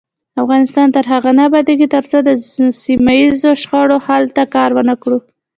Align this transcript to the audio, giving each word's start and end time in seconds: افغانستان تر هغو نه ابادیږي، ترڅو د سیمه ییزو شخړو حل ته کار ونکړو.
افغانستان 0.43 0.87
تر 0.95 1.05
هغو 1.11 1.31
نه 1.37 1.43
ابادیږي، 1.49 1.87
ترڅو 1.95 2.17
د 2.27 2.29
سیمه 2.83 3.13
ییزو 3.21 3.51
شخړو 3.61 3.97
حل 4.05 4.23
ته 4.35 4.43
کار 4.55 4.69
ونکړو. 4.77 5.17